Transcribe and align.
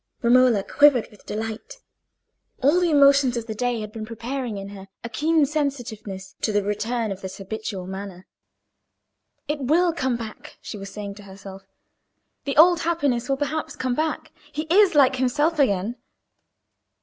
Romola 0.23 0.63
quivered 0.63 1.07
with 1.11 1.27
delight. 1.27 1.77
All 2.59 2.79
the 2.79 2.89
emotions 2.89 3.37
of 3.37 3.45
the 3.45 3.53
day 3.53 3.81
had 3.81 3.91
been 3.91 4.03
preparing 4.03 4.57
in 4.57 4.69
her 4.69 4.87
a 5.03 5.09
keener 5.09 5.45
sensitiveness 5.45 6.33
to 6.41 6.51
the 6.51 6.63
return 6.63 7.11
of 7.11 7.21
this 7.21 7.37
habitual 7.37 7.85
manner. 7.85 8.25
"It 9.47 9.59
will 9.59 9.93
come 9.93 10.17
back," 10.17 10.57
she 10.59 10.75
was 10.79 10.89
saying 10.91 11.13
to 11.17 11.23
herself, 11.25 11.67
"the 12.45 12.57
old 12.57 12.79
happiness 12.79 13.29
will 13.29 13.37
perhaps 13.37 13.75
come 13.75 13.93
back. 13.93 14.31
He 14.51 14.63
is 14.73 14.95
like 14.95 15.17
himself 15.17 15.59
again." 15.59 15.97